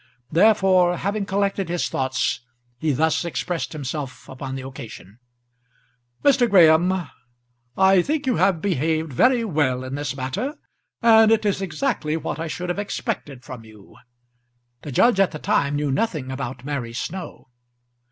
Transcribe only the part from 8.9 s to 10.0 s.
very well in